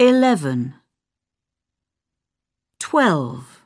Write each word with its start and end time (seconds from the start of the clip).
Eleven. 0.00 0.72
Twelve. 2.78 3.59